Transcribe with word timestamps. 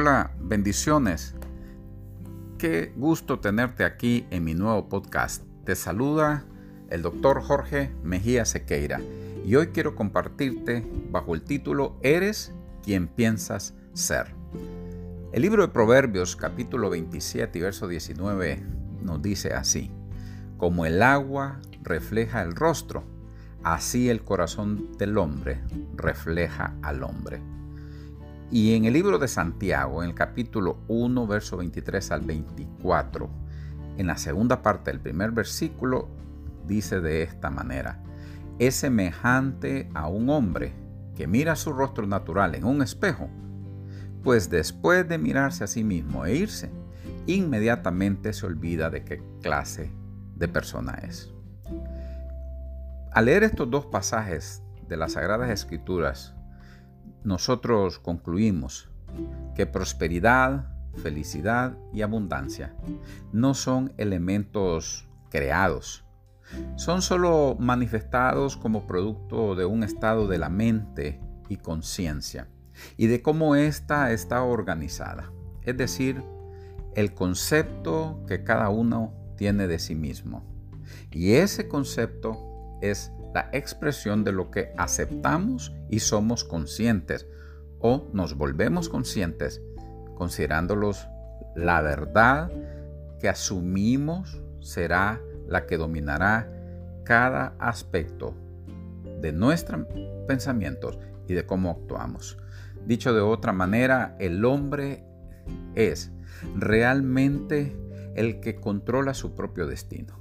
Hola, 0.00 0.30
bendiciones. 0.38 1.34
Qué 2.56 2.92
gusto 2.94 3.40
tenerte 3.40 3.82
aquí 3.84 4.28
en 4.30 4.44
mi 4.44 4.54
nuevo 4.54 4.88
podcast. 4.88 5.42
Te 5.64 5.74
saluda 5.74 6.44
el 6.88 7.02
doctor 7.02 7.42
Jorge 7.42 7.90
Mejía 8.04 8.44
Sequeira 8.44 9.00
y 9.44 9.56
hoy 9.56 9.70
quiero 9.72 9.96
compartirte 9.96 10.88
bajo 11.10 11.34
el 11.34 11.42
título 11.42 11.98
Eres 12.04 12.54
quien 12.84 13.08
piensas 13.08 13.74
ser. 13.92 14.36
El 15.32 15.42
libro 15.42 15.66
de 15.66 15.72
Proverbios 15.72 16.36
capítulo 16.36 16.90
27 16.90 17.58
y 17.58 17.62
verso 17.62 17.88
19 17.88 18.62
nos 19.02 19.20
dice 19.20 19.52
así, 19.52 19.90
como 20.58 20.86
el 20.86 21.02
agua 21.02 21.58
refleja 21.82 22.42
el 22.42 22.54
rostro, 22.54 23.02
así 23.64 24.08
el 24.10 24.22
corazón 24.22 24.96
del 24.96 25.18
hombre 25.18 25.60
refleja 25.96 26.76
al 26.82 27.02
hombre. 27.02 27.57
Y 28.50 28.74
en 28.74 28.86
el 28.86 28.94
libro 28.94 29.18
de 29.18 29.28
Santiago, 29.28 30.02
en 30.02 30.08
el 30.08 30.14
capítulo 30.14 30.78
1, 30.88 31.26
verso 31.26 31.58
23 31.58 32.10
al 32.12 32.22
24, 32.22 33.28
en 33.98 34.06
la 34.06 34.16
segunda 34.16 34.62
parte 34.62 34.90
del 34.90 35.00
primer 35.00 35.32
versículo, 35.32 36.08
dice 36.66 37.00
de 37.00 37.22
esta 37.22 37.50
manera, 37.50 38.02
es 38.58 38.74
semejante 38.74 39.90
a 39.92 40.08
un 40.08 40.30
hombre 40.30 40.72
que 41.14 41.26
mira 41.26 41.56
su 41.56 41.74
rostro 41.74 42.06
natural 42.06 42.54
en 42.54 42.64
un 42.64 42.80
espejo, 42.80 43.28
pues 44.22 44.48
después 44.48 45.06
de 45.06 45.18
mirarse 45.18 45.64
a 45.64 45.66
sí 45.66 45.84
mismo 45.84 46.24
e 46.24 46.36
irse, 46.36 46.70
inmediatamente 47.26 48.32
se 48.32 48.46
olvida 48.46 48.88
de 48.88 49.04
qué 49.04 49.22
clase 49.42 49.92
de 50.36 50.48
persona 50.48 50.94
es. 51.06 51.30
Al 53.12 53.26
leer 53.26 53.42
estos 53.42 53.70
dos 53.70 53.84
pasajes 53.84 54.62
de 54.88 54.96
las 54.96 55.12
Sagradas 55.12 55.50
Escrituras, 55.50 56.34
nosotros 57.24 57.98
concluimos 57.98 58.90
que 59.54 59.66
prosperidad, 59.66 60.72
felicidad 60.96 61.76
y 61.92 62.02
abundancia 62.02 62.74
no 63.32 63.54
son 63.54 63.92
elementos 63.96 65.08
creados, 65.30 66.04
son 66.76 67.02
solo 67.02 67.56
manifestados 67.58 68.56
como 68.56 68.86
producto 68.86 69.54
de 69.54 69.64
un 69.64 69.82
estado 69.82 70.26
de 70.26 70.38
la 70.38 70.48
mente 70.48 71.20
y 71.48 71.56
conciencia 71.56 72.48
y 72.96 73.06
de 73.06 73.22
cómo 73.22 73.54
ésta 73.54 74.12
está 74.12 74.42
organizada, 74.42 75.32
es 75.62 75.76
decir, 75.76 76.22
el 76.94 77.14
concepto 77.14 78.24
que 78.26 78.44
cada 78.44 78.70
uno 78.70 79.12
tiene 79.36 79.66
de 79.66 79.78
sí 79.78 79.94
mismo. 79.94 80.44
Y 81.10 81.34
ese 81.34 81.68
concepto 81.68 82.78
es 82.80 83.12
la 83.34 83.48
expresión 83.52 84.24
de 84.24 84.32
lo 84.32 84.50
que 84.50 84.72
aceptamos 84.76 85.74
y 85.88 86.00
somos 86.00 86.44
conscientes 86.44 87.26
o 87.80 88.08
nos 88.12 88.36
volvemos 88.36 88.88
conscientes 88.88 89.62
considerándolos 90.16 91.06
la 91.54 91.80
verdad 91.80 92.50
que 93.20 93.28
asumimos 93.28 94.42
será 94.60 95.20
la 95.46 95.66
que 95.66 95.76
dominará 95.76 96.50
cada 97.04 97.54
aspecto 97.58 98.34
de 99.20 99.32
nuestros 99.32 99.86
pensamientos 100.26 100.98
y 101.26 101.34
de 101.34 101.46
cómo 101.46 101.70
actuamos. 101.70 102.38
Dicho 102.86 103.14
de 103.14 103.20
otra 103.20 103.52
manera, 103.52 104.16
el 104.18 104.44
hombre 104.44 105.04
es 105.74 106.10
realmente 106.56 107.76
el 108.14 108.40
que 108.40 108.56
controla 108.56 109.14
su 109.14 109.34
propio 109.34 109.66
destino. 109.66 110.18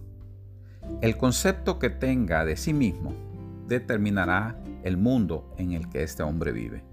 El 1.00 1.16
concepto 1.16 1.78
que 1.78 1.92
tenga 1.92 2.44
de 2.44 2.58
sí 2.58 2.74
mismo 2.74 3.14
determinará 3.68 4.58
el 4.84 4.98
mundo 4.98 5.54
en 5.58 5.74
el 5.74 5.90
que 5.90 6.02
este 6.02 6.24
hombre 6.24 6.52
vive. 6.52 6.84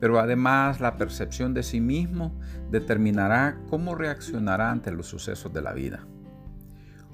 Pero 0.00 0.18
además 0.18 0.80
la 0.80 0.96
percepción 0.96 1.54
de 1.54 1.62
sí 1.62 1.80
mismo 1.80 2.32
determinará 2.72 3.58
cómo 3.70 3.94
reaccionará 3.94 4.72
ante 4.72 4.90
los 4.90 5.06
sucesos 5.06 5.52
de 5.52 5.62
la 5.62 5.72
vida. 5.72 6.04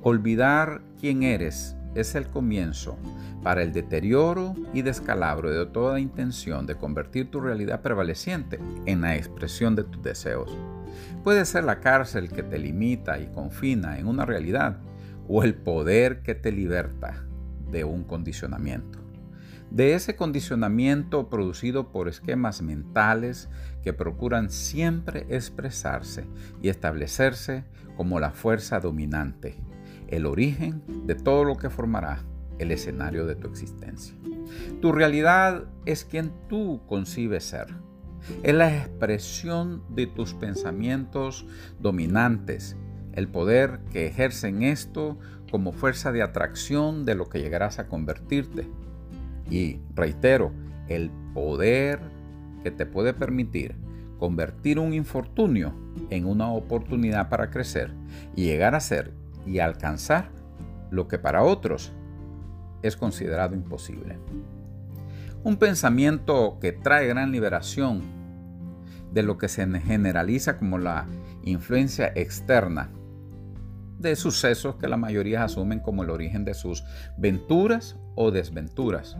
Olvidar 0.01 0.81
quién 0.99 1.23
eres 1.23 1.77
es 1.95 2.15
el 2.15 2.29
comienzo 2.29 2.99
para 3.43 3.63
el 3.63 3.75
deterioro 3.75 4.55
y 4.73 4.81
descalabro 4.81 5.51
de 5.51 5.67
toda 5.67 6.01
intención 6.01 6.65
de 6.65 6.77
convertir 6.77 7.31
tu 7.31 7.41
realidad 7.41 7.83
prevaleciente 7.83 8.59
en 8.87 9.03
la 9.03 9.17
expresión 9.17 9.77
de 9.77 9.85
tus 9.85 10.03
deseos. 10.03 10.57
Puede 11.23 11.45
ser 11.45 11.65
la 11.65 11.81
cárcel 11.81 12.31
que 12.31 12.43
te 12.43 12.59
limita 12.59 13.19
y 13.19 13.27
confina 13.27 13.99
en 13.99 14.07
una 14.07 14.25
realidad 14.25 14.79
o 15.29 15.45
el 15.45 15.55
poder 15.55 16.23
que 16.23 16.35
te 16.35 16.51
liberta 16.51 17.25
de 17.71 17.85
un 17.85 18.05
condicionamiento. 18.05 18.99
De 19.71 19.93
ese 19.93 20.17
condicionamiento 20.17 21.29
producido 21.29 21.93
por 21.93 22.09
esquemas 22.09 22.63
mentales 22.63 23.51
que 23.83 23.93
procuran 23.93 24.51
siempre 24.51 25.27
expresarse 25.29 26.25
y 26.63 26.71
establecerse 26.71 27.65
como 27.97 28.19
la 28.19 28.31
fuerza 28.31 28.81
dominante, 28.81 29.57
el 30.09 30.25
origen 30.25 30.83
de 31.05 31.15
todo 31.15 31.45
lo 31.45 31.57
que 31.57 31.69
formará 31.69 32.25
el 32.59 32.73
escenario 32.73 33.27
de 33.27 33.37
tu 33.37 33.47
existencia. 33.47 34.17
Tu 34.81 34.93
realidad 34.93 35.65
es 35.85 36.05
quien 36.07 36.33
tú 36.49 36.81
concibes 36.87 37.45
ser. 37.45 37.67
Es 38.43 38.55
la 38.55 38.75
expresión 38.75 39.83
de 39.91 40.07
tus 40.07 40.35
pensamientos 40.35 41.47
dominantes 41.79 42.77
el 43.19 43.27
poder 43.27 43.81
que 43.91 44.07
ejercen 44.07 44.63
esto 44.63 45.19
como 45.51 45.73
fuerza 45.73 46.13
de 46.13 46.23
atracción 46.23 47.05
de 47.05 47.17
lo 47.17 47.29
que 47.29 47.41
llegarás 47.41 47.81
a 47.81 47.89
convertirte. 47.89 48.69
Y 49.51 49.81
reitero, 49.95 50.53
el 50.87 51.11
poder 51.35 51.99
que 52.63 52.71
te 52.71 52.87
puede 52.87 53.15
permitir 53.15 53.75
convertir 54.21 54.79
un 54.79 54.95
infortunio 54.95 55.75
en 56.11 56.27
una 56.27 56.53
oportunidad 56.53 57.29
para 57.29 57.51
crecer 57.51 57.93
y 58.37 58.45
llegar 58.45 58.77
a 58.77 58.81
ser 58.81 59.13
y 59.47 59.59
alcanzar 59.59 60.31
lo 60.93 61.09
que 61.09 61.19
para 61.19 61.43
otros 61.43 61.93
es 62.83 62.97
considerado 62.97 63.57
imposible. 63.57 64.17
Un 65.43 65.57
pensamiento 65.57 66.59
que 66.61 66.71
trae 66.71 67.09
gran 67.09 67.33
liberación 67.33 68.01
de 69.13 69.25
lo 69.25 69.39
que 69.39 69.49
se 69.49 69.67
generaliza 69.81 70.57
como 70.57 70.79
la 70.79 71.07
influencia 71.43 72.13
externa 72.15 72.91
de 73.99 74.17
sucesos 74.17 74.77
que 74.77 74.89
la 74.89 74.97
mayoría 74.97 75.45
asumen 75.45 75.81
como 75.81 76.03
el 76.03 76.11
origen 76.11 76.45
de 76.45 76.55
sus 76.55 76.85
venturas 77.17 77.97
o 78.15 78.31
desventuras. 78.31 79.17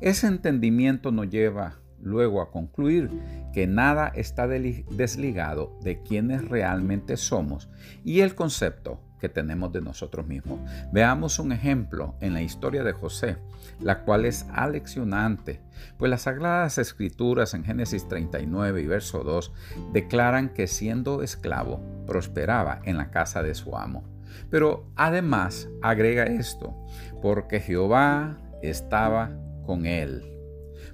Ese 0.00 0.26
entendimiento 0.26 1.12
nos 1.12 1.28
lleva 1.28 1.78
luego 2.00 2.40
a 2.40 2.50
concluir 2.50 3.10
que 3.52 3.66
nada 3.66 4.08
está 4.08 4.46
desligado 4.46 5.78
de 5.82 6.02
quienes 6.02 6.46
realmente 6.46 7.16
somos 7.16 7.68
y 8.04 8.20
el 8.20 8.34
concepto 8.34 9.00
que 9.20 9.28
tenemos 9.28 9.72
de 9.72 9.80
nosotros 9.80 10.26
mismos. 10.26 10.60
Veamos 10.92 11.38
un 11.38 11.52
ejemplo 11.52 12.14
en 12.20 12.34
la 12.34 12.42
historia 12.42 12.84
de 12.84 12.92
José, 12.92 13.36
la 13.80 14.00
cual 14.00 14.24
es 14.24 14.46
aleccionante, 14.52 15.60
pues 15.98 16.10
las 16.10 16.22
sagradas 16.22 16.78
escrituras 16.78 17.54
en 17.54 17.64
Génesis 17.64 18.08
39 18.08 18.82
y 18.82 18.86
verso 18.86 19.22
2 19.24 19.52
declaran 19.92 20.50
que 20.50 20.66
siendo 20.66 21.22
esclavo 21.22 21.80
prosperaba 22.06 22.80
en 22.84 22.96
la 22.96 23.10
casa 23.10 23.42
de 23.42 23.54
su 23.54 23.76
amo. 23.76 24.04
Pero 24.50 24.86
además 24.96 25.68
agrega 25.82 26.24
esto, 26.24 26.74
porque 27.22 27.60
Jehová 27.60 28.38
estaba 28.62 29.30
con 29.64 29.86
él. 29.86 30.22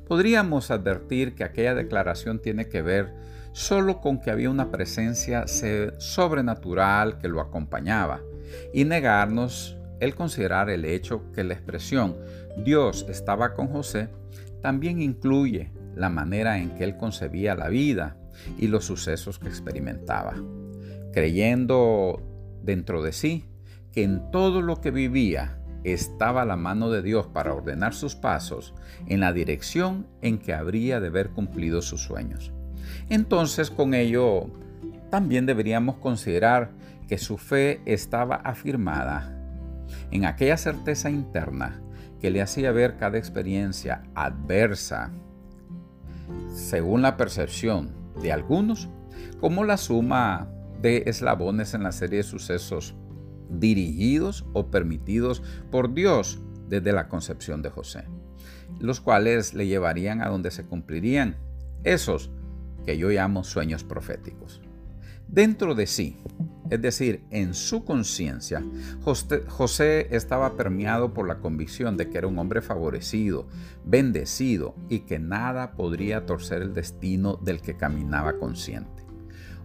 Podríamos 0.07 0.71
advertir 0.71 1.35
que 1.35 1.45
aquella 1.45 1.75
declaración 1.75 2.41
tiene 2.41 2.69
que 2.69 2.83
ver 2.83 3.13
solo 3.53 4.01
con 4.01 4.21
que 4.21 4.31
había 4.31 4.51
una 4.51 4.71
presencia 4.71 5.45
sobrenatural 5.47 7.19
que 7.19 7.29
lo 7.29 7.41
acompañaba 7.41 8.21
y 8.73 8.85
negarnos 8.85 9.77
el 10.01 10.15
considerar 10.15 10.69
el 10.69 10.85
hecho 10.85 11.31
que 11.33 11.45
la 11.45 11.55
expresión 11.55 12.17
Dios 12.57 13.07
estaba 13.09 13.55
con 13.55 13.69
José 13.69 14.09
también 14.61 15.01
incluye 15.01 15.71
la 15.95 16.09
manera 16.09 16.59
en 16.59 16.71
que 16.71 16.85
él 16.85 16.97
concebía 16.97 17.55
la 17.55 17.69
vida 17.69 18.17
y 18.59 18.69
los 18.69 18.85
sucesos 18.85 19.39
que 19.39 19.49
experimentaba, 19.49 20.35
creyendo 21.13 22.23
dentro 22.63 23.03
de 23.03 23.13
sí 23.13 23.45
que 23.93 24.05
en 24.05 24.31
todo 24.31 24.63
lo 24.63 24.81
que 24.81 24.91
vivía 24.91 25.59
estaba 25.85 26.45
la 26.45 26.57
mano 26.57 26.91
de 26.91 27.03
Dios 27.03 27.27
para 27.27 27.53
ordenar 27.53 27.93
sus 27.93 28.15
pasos 28.15 28.73
en 29.07 29.21
la 29.21 29.33
dirección 29.33 30.07
en 30.23 30.39
que 30.39 30.55
habría 30.55 31.01
de 31.01 31.09
haber 31.09 31.31
cumplido 31.31 31.83
sus 31.83 32.03
sueños. 32.03 32.53
Entonces 33.09 33.71
con 33.71 33.95
ello 33.95 34.47
también 35.11 35.47
deberíamos 35.47 35.97
considerar 35.97 36.71
que 37.09 37.19
su 37.19 37.37
fe 37.37 37.81
estaba 37.85 38.37
afirmada 38.37 39.39
en 40.11 40.25
aquella 40.25 40.57
certeza 40.57 41.11
interna 41.11 41.83
que 42.21 42.31
le 42.31 42.41
hacía 42.41 42.73
ver 42.73 42.97
cada 42.97 43.19
experiencia 43.19 44.05
adversa, 44.15 45.11
según 46.55 47.03
la 47.03 47.17
percepción 47.17 47.91
de 48.23 48.33
algunos, 48.33 48.89
como 49.41 49.65
la 49.65 49.77
suma 49.77 50.49
de 50.81 51.03
eslabones 51.07 51.75
en 51.75 51.83
la 51.83 51.93
serie 51.93 52.19
de 52.19 52.23
sucesos 52.23 52.95
dirigidos 53.51 54.47
o 54.53 54.71
permitidos 54.71 55.43
por 55.71 55.93
Dios 55.95 56.41
desde 56.69 56.93
la 56.93 57.09
concepción 57.09 57.61
de 57.61 57.71
José, 57.71 58.05
los 58.81 59.01
cuales 59.01 59.53
le 59.53 59.67
llevarían 59.67 60.23
a 60.23 60.29
donde 60.29 60.51
se 60.51 60.65
cumplirían 60.65 61.37
esos 61.85 62.31
que 62.85 62.97
yo 62.97 63.11
llamo 63.11 63.45
sueños 63.45 63.85
proféticos. 63.85 64.61
Dentro 65.29 65.75
de 65.75 65.87
sí, 65.87 66.19
es 66.69 66.81
decir, 66.81 67.25
en 67.31 67.55
su 67.55 67.85
conciencia, 67.85 68.63
José 69.03 70.09
estaba 70.11 70.57
permeado 70.57 71.13
por 71.13 71.27
la 71.27 71.39
convicción 71.39 71.97
de 71.97 72.09
que 72.09 72.19
era 72.19 72.27
un 72.27 72.39
hombre 72.39 72.63
favorecido, 72.63 73.47
bendecido 73.85 74.75
y 74.89 75.01
que 75.01 75.19
nada 75.19 75.73
podría 75.73 76.27
torcer 76.27 76.63
el 76.63 76.75
destino 76.75 77.37
del 77.37 77.61
que 77.61 77.77
caminaba 77.77 78.39
consciente. 78.39 79.05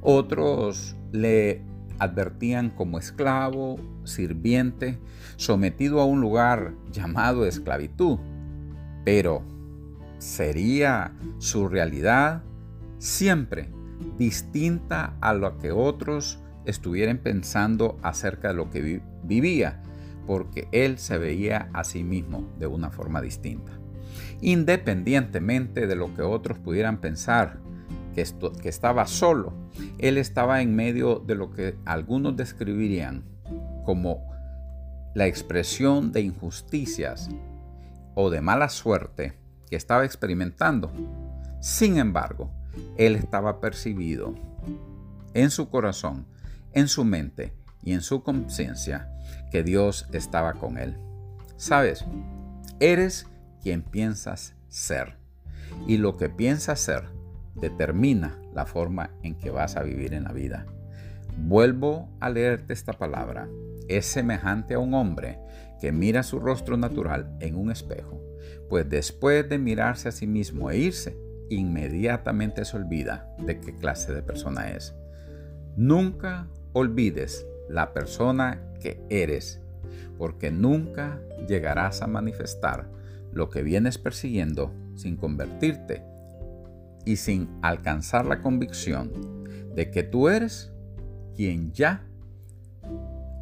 Otros 0.02 0.96
le 1.12 1.64
advertían 2.00 2.69
como 2.69 2.98
esclavo, 3.00 3.78
sirviente, 4.04 5.00
sometido 5.36 6.00
a 6.00 6.06
un 6.06 6.22
lugar 6.22 6.74
llamado 6.92 7.46
esclavitud. 7.46 8.19
Pero, 9.04 9.44
¿sería 10.18 11.14
su 11.40 11.68
realidad 11.68 12.44
siempre 12.98 13.70
distinta 14.18 15.16
a 15.22 15.34
lo 15.34 15.58
que 15.58 15.72
otros 15.72 16.40
estuvieran 16.66 17.18
pensando 17.18 17.98
acerca 18.02 18.50
de 18.50 18.54
lo 18.54 18.70
que 18.70 19.02
vivía, 19.24 19.82
porque 20.26 20.68
él 20.72 20.98
se 20.98 21.18
veía 21.18 21.70
a 21.74 21.84
sí 21.84 22.04
mismo 22.04 22.50
de 22.60 22.68
una 22.68 22.92
forma 22.92 23.22
distinta. 23.22 23.72
Independientemente 24.42 25.88
de 25.88 25.96
lo 25.96 26.14
que 26.14 26.22
otros 26.22 26.60
pudieran 26.60 27.00
pensar, 27.00 27.60
que, 28.14 28.70
estaba 28.70 29.06
solo, 29.06 29.54
él 30.00 30.18
estaba 30.18 30.62
en 30.62 30.76
medio 30.76 31.20
de 31.20 31.36
lo 31.36 31.52
que 31.52 31.78
algunos 31.86 32.36
describirían 32.36 33.24
como 33.86 34.28
la 35.14 35.28
expresión 35.28 36.12
de 36.12 36.22
injusticias 36.22 37.30
o 38.16 38.32
de 38.32 38.42
mala 38.42 38.70
suerte 38.70 39.34
que 39.70 39.76
estaba 39.76 40.04
experimentando. 40.04 40.92
Sin 41.60 41.98
embargo, 41.98 42.52
él 42.98 43.16
estaba 43.16 43.60
percibido 43.60 44.36
en 45.34 45.52
su 45.52 45.70
corazón, 45.70 46.26
en 46.74 46.88
su 46.88 47.06
mente 47.06 47.54
y 47.84 47.94
en 47.94 48.02
su 48.02 48.24
conciencia 48.24 49.10
que 49.52 49.64
Dios 49.64 50.08
estaba 50.12 50.54
con 50.54 50.78
él. 50.78 50.98
Sabes, 51.56 52.06
eres 52.80 53.28
quien 53.62 53.82
piensas 53.82 54.56
ser 54.70 55.18
y 55.88 55.98
lo 55.98 56.18
que 56.18 56.30
piensas 56.30 56.80
ser 56.80 57.06
determina 57.56 58.40
la 58.54 58.66
forma 58.66 59.12
en 59.24 59.36
que 59.36 59.50
vas 59.50 59.76
a 59.76 59.84
vivir 59.84 60.14
en 60.14 60.24
la 60.24 60.32
vida. 60.32 60.66
Vuelvo 61.38 62.10
a 62.20 62.30
leerte 62.30 62.74
esta 62.74 62.94
palabra. 62.94 63.48
Es 63.88 64.06
semejante 64.06 64.74
a 64.74 64.80
un 64.80 64.94
hombre 64.94 65.40
que 65.80 65.92
mira 65.92 66.24
su 66.24 66.40
rostro 66.40 66.78
natural 66.78 67.38
en 67.40 67.56
un 67.56 67.72
espejo, 67.72 68.22
pues 68.70 68.90
después 68.90 69.48
de 69.48 69.60
mirarse 69.60 70.10
a 70.10 70.12
sí 70.12 70.28
mismo 70.28 70.72
e 70.72 70.78
irse, 70.78 71.18
inmediatamente 71.50 72.66
se 72.66 72.78
olvida 72.78 73.28
de 73.40 73.60
qué 73.60 73.78
clase 73.78 74.14
de 74.14 74.22
persona 74.22 74.70
es. 74.72 74.96
Nunca 75.76 76.48
olvides 76.74 77.46
la 77.70 77.94
persona 77.94 78.62
que 78.80 79.02
eres, 79.10 79.62
porque 80.18 80.52
nunca 80.52 81.20
llegarás 81.48 82.02
a 82.02 82.08
manifestar 82.08 82.90
lo 83.32 83.50
que 83.50 83.64
vienes 83.64 83.98
persiguiendo 83.98 84.74
sin 84.96 85.16
convertirte 85.16 86.04
y 87.06 87.18
sin 87.18 87.50
alcanzar 87.62 88.26
la 88.26 88.42
convicción 88.42 89.12
de 89.76 89.92
que 89.92 90.04
tú 90.04 90.30
eres 90.30 90.72
quien 91.36 91.72
ya 91.72 92.04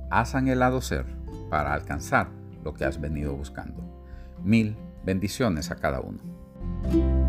has 0.09 0.35
anhelado 0.35 0.81
ser 0.81 1.05
para 1.49 1.73
alcanzar 1.73 2.29
lo 2.63 2.73
que 2.73 2.85
has 2.85 2.99
venido 2.99 3.35
buscando. 3.35 3.83
Mil 4.43 4.75
bendiciones 5.05 5.71
a 5.71 5.75
cada 5.75 6.01
uno. 6.01 7.24